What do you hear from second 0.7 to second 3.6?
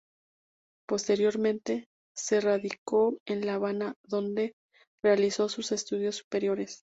Posteriormente, se radicó en La